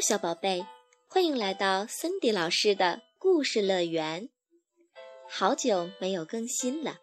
[0.00, 0.64] 小宝贝，
[1.08, 4.28] 欢迎来到森迪老师的故事乐园。
[5.28, 6.98] 好久没有更新了，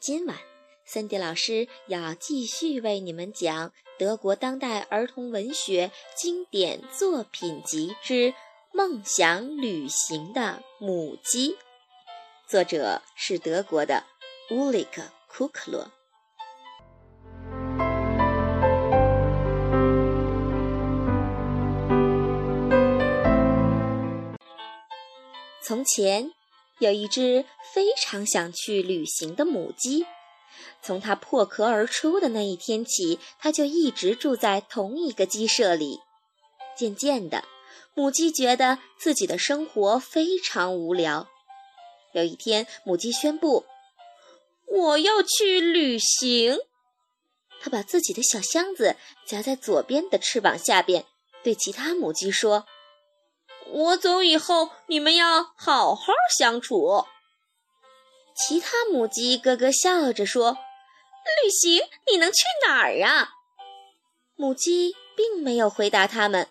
[0.00, 0.36] 今晚
[0.84, 8.32] 森迪老师要继续为你们讲德国当代儿童文学经典作品集之
[8.72, 11.52] 《梦想旅行的母鸡》，
[12.48, 14.04] 作者是德国的
[14.50, 15.88] 乌里克·库克罗。
[25.74, 26.30] 从前，
[26.78, 30.06] 有一只非常想去旅行的母鸡。
[30.80, 35.98] 从它破壳而出的那一天起，它就一直住在同一个鸡舍里。
[36.78, 37.42] 渐渐的，
[37.94, 41.28] 母鸡觉得自己的生活非常无聊。
[42.12, 43.64] 有一天，母鸡宣布
[44.70, 46.56] ：“我要去旅行。”
[47.60, 48.94] 它把自己的小箱子
[49.26, 51.04] 夹在左边的翅膀下边，
[51.42, 52.64] 对其他母鸡说。
[53.70, 57.04] 我走以后，你们要好好相处。
[58.36, 60.58] 其他母鸡咯咯笑着说
[61.42, 63.30] ：“旅行，你能去哪儿啊？”
[64.36, 66.48] 母鸡并没有回答他们。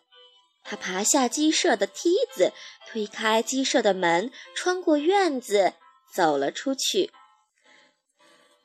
[0.64, 2.54] 它爬下鸡舍的梯子，
[2.88, 5.74] 推开鸡舍的门，穿过院子，
[6.14, 7.12] 走了出去。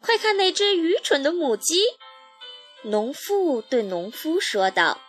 [0.00, 1.82] 快看那只愚蠢的母鸡！
[2.82, 5.00] 农妇对农夫说道：“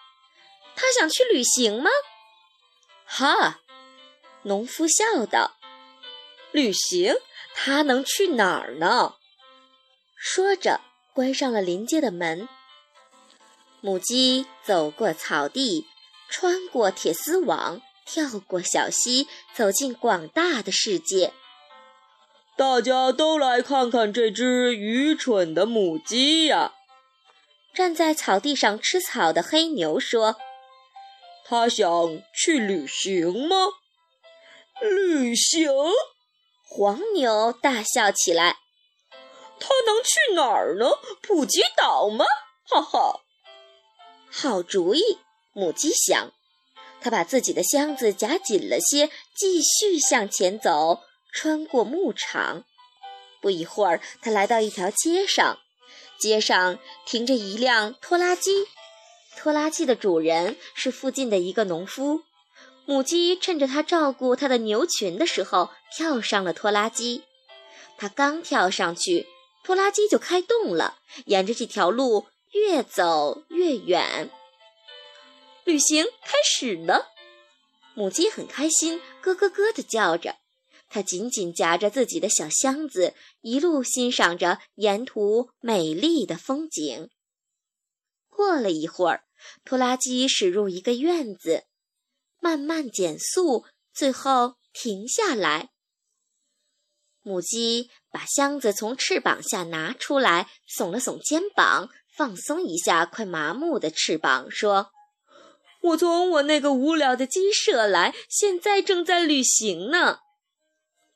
[0.75, 1.91] 他想去旅行吗？”
[3.11, 3.61] 哈，
[4.43, 5.57] 农夫笑道
[6.53, 7.15] ：“旅行，
[7.55, 9.15] 他能去哪儿呢？”
[10.15, 10.79] 说着，
[11.11, 12.47] 关上了临街的门。
[13.81, 15.87] 母鸡走过草地，
[16.29, 21.33] 穿过铁丝网，跳过小溪，走进广大的世界。
[22.55, 26.73] 大家都来看看这只愚蠢的母鸡呀！
[27.73, 30.37] 站在草地上吃草的黑牛说。
[31.49, 33.55] 他想去旅行吗？
[34.81, 35.67] 旅行！
[36.67, 38.57] 黄牛大笑起来。
[39.59, 40.91] 他能去哪儿呢？
[41.23, 42.23] 普吉岛吗？
[42.67, 43.21] 哈哈！
[44.29, 45.01] 好主意，
[45.53, 46.31] 母鸡想。
[47.01, 51.01] 他把自己的箱子夹紧了些，继续向前走，
[51.33, 52.63] 穿过牧场。
[53.41, 55.57] 不一会儿，他来到一条街上，
[56.19, 56.77] 街上
[57.07, 58.67] 停着一辆拖拉机。
[59.37, 62.23] 拖拉机的主人是附近的一个农夫。
[62.85, 67.23] 母鸡趁着他照顾他的牛群的时候，跳上了拖拉机。
[67.97, 69.27] 他刚跳上去，
[69.63, 74.31] 拖拉机就开动了，沿着这条路越走越远。
[75.65, 77.09] 旅行开始了，
[77.93, 80.37] 母鸡很开心，咯咯咯地叫着。
[80.89, 87.11] 它紧紧夹着自己的小箱子，一路欣赏着沿途美丽的风景。
[88.39, 89.25] 过了一会儿。
[89.65, 91.65] 拖拉机驶入一个院子，
[92.39, 95.71] 慢慢减速，最后停下来。
[97.21, 104.91] 母鸡把箱子从翅膀下拿出来，耸了耸肩膀，放松一下快麻木的翅膀，说
[105.83, 110.19] ：“我从我那个无聊的鸡舍来，现在正在旅行呢。”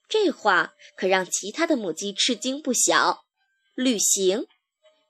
[0.09, 3.23] 这话可让其他的母鸡吃惊不小。
[3.75, 4.47] 旅行。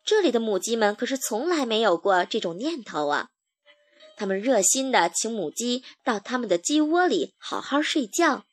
[0.06, 3.30] 这里的母鸡们可是从来没有过这种念头啊！
[4.18, 8.46] 他们热心地请母鸡到他们的鸡窝里好好睡觉。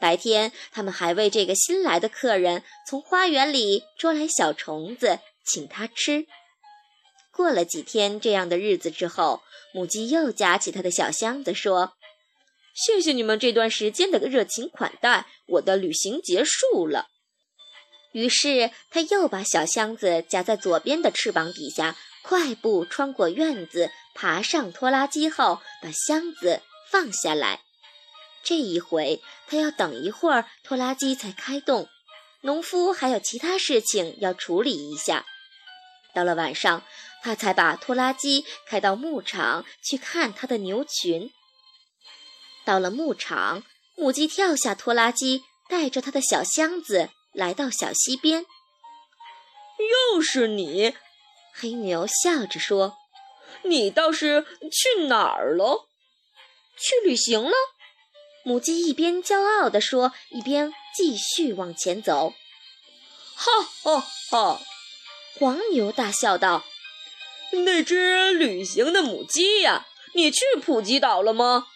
[0.00, 6.26] 白天，他们还为这个新来的客人从花园里捉来小虫子请他吃。
[7.32, 9.42] 过了几天这样的日子之后，
[9.72, 11.94] 母鸡又夹起它的小箱子说
[12.74, 17.06] ：“谢谢你们这段时间的热情款待，我的旅行结束了。”
[18.12, 27.60] 于是，他又把小箱子夹在左边的翅膀底下，快步穿过院子，爬上拖拉机后，把箱子放下来。
[28.42, 31.88] 这一回，他要等一会儿，拖拉机才开动。
[32.40, 35.26] 农夫还有其他事情要处理一下。
[36.14, 36.82] 到了晚上，
[37.22, 41.30] 他才把拖拉机开到牧场去看他的牛群。
[42.64, 43.62] 到了牧场，
[43.96, 47.10] 母鸡跳下拖拉机，带着他的小箱子。
[47.38, 48.44] 来到小溪边，
[50.12, 50.96] 又是你，
[51.54, 52.96] 黑牛笑着说
[53.62, 55.86] ：“你倒是去哪儿了？
[56.76, 57.52] 去旅行了。”
[58.42, 62.34] 母鸡一边骄傲地说，一边继续往前走。
[63.36, 64.60] 哈哈哈！
[65.38, 66.64] 黄牛大笑道
[67.64, 71.68] ：“那只旅行的母鸡呀，你去普吉岛了吗？”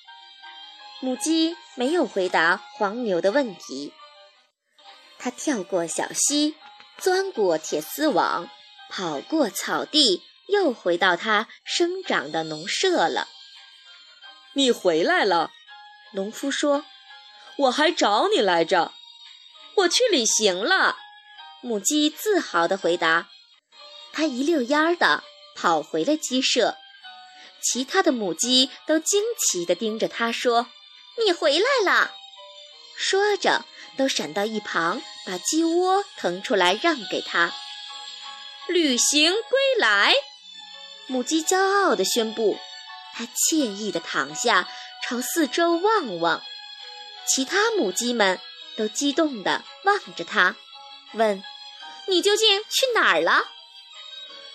[0.99, 3.93] 母鸡没有回答黄牛的问题。
[5.25, 6.57] 它跳过小溪，
[6.99, 8.51] 钻过铁丝网，
[8.91, 13.29] 跑过草地，又回到它生长的农舍了。
[14.55, 15.53] 你回来了。”
[16.15, 16.85] 农夫说
[17.57, 18.93] ：“我还找你来着。”
[19.77, 20.97] 我去旅行了。
[21.61, 23.29] 母鸡自豪地回答。
[24.13, 25.23] 它一溜烟儿的
[25.55, 26.77] 跑回了鸡舍，
[27.63, 30.67] 其他的母鸡都惊奇地盯着它说
[31.25, 32.11] ：“你回来了！”
[32.99, 33.65] 说着，
[33.97, 37.53] 都闪到一旁，把鸡窝腾出来让给它。
[38.69, 40.15] 旅行归来，
[41.07, 42.59] 母鸡骄傲地宣布。
[43.15, 44.69] 它惬意地躺下，
[45.05, 46.43] 朝四周望望。
[47.27, 48.41] 其他母鸡们
[48.77, 50.57] 都激动地望着它，
[51.13, 51.45] 问
[52.09, 53.51] ：“你究竟去哪儿了？”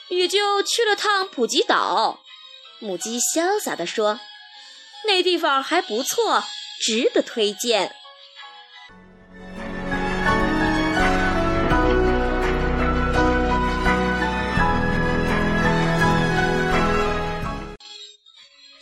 [0.09, 2.23] 也就去了趟普吉岛。
[2.79, 4.19] 母鸡潇洒地说
[5.05, 6.43] ：“那地方还不错，
[6.81, 7.95] 值得推荐。”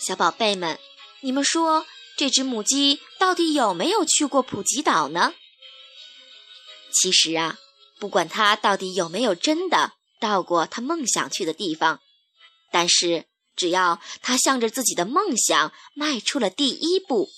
[0.05, 0.79] 小宝贝们，
[1.21, 5.33] 你们说这只母鸡到底有没有去过普吉岛呢？
[6.93, 7.57] 其实啊，
[7.97, 12.01] 不管它到底有没有真的到过它梦想去的地方，
[12.71, 13.25] 但是
[13.55, 17.31] 只要它向着自己的梦想迈出了第一步，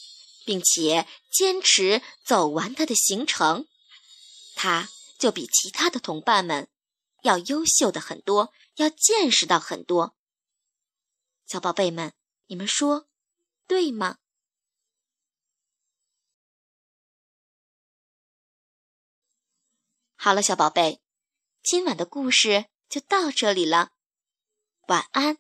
[0.45, 3.65] 并且坚持走完它的行程，
[4.55, 6.67] 它就比其他的同伴们
[7.21, 10.17] 要优秀的很多，要见识到很多。
[11.47, 12.11] 小宝贝们。
[12.47, 13.07] 你们说
[13.67, 14.17] 对吗？
[20.15, 21.01] 好了，小宝贝，
[21.61, 23.91] 今晚的故事就到这里了，
[24.87, 25.37] 晚安。